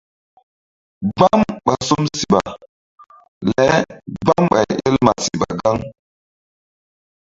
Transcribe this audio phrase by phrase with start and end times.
[1.17, 2.41] Gbam ɓa som siɓa
[3.53, 3.63] le
[4.21, 5.77] gbam ɓay el ma siɓa ra gaŋ.